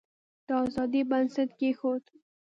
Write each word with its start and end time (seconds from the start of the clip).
د 0.47 0.49
آزادی 0.63 1.01
بنسټ 1.09 1.49
کښېښود. 1.59 2.03